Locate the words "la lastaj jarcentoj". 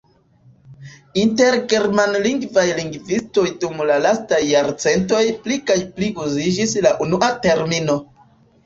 3.91-5.23